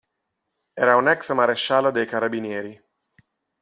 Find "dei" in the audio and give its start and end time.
1.91-2.07